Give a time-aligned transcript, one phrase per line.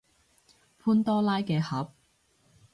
[0.79, 1.91] 潘多拉嘅盒